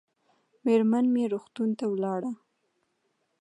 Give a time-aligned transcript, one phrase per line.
[0.65, 2.31] مېرمن مې روغتون ته ولاړه